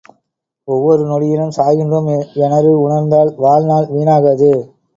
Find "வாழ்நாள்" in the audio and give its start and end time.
3.37-3.87